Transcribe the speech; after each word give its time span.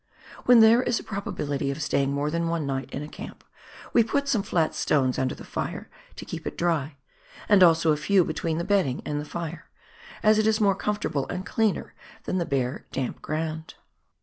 When 0.45 0.61
there 0.61 0.81
is 0.81 0.99
a 0.99 1.03
pro* 1.03 1.21
bability 1.21 1.69
of 1.71 1.79
staying 1.79 2.11
more 2.11 2.31
than 2.31 2.47
one 2.47 2.65
night 2.65 2.89
in 2.89 3.03
a 3.03 3.07
camp, 3.07 3.43
we 3.93 4.03
put 4.03 4.27
some 4.27 4.41
flat 4.41 4.73
stones 4.73 5.19
under 5.19 5.35
the 5.35 5.43
fire 5.43 5.91
to 6.15 6.25
keep 6.25 6.47
it 6.47 6.57
dry, 6.57 6.95
and 7.47 7.61
also 7.61 7.91
a 7.91 7.97
few 7.97 8.25
between 8.25 8.57
the 8.57 8.63
bedding 8.63 9.03
and 9.05 9.21
the 9.21 9.25
fire, 9.29 9.69
as 10.23 10.39
it 10.39 10.47
is 10.47 10.59
more 10.59 10.73
comfortable 10.73 11.27
and 11.27 11.45
cleaner 11.45 11.93
than 12.23 12.39
the 12.39 12.47
bare, 12.47 12.87
damp 12.91 13.21
ground. 13.21 13.75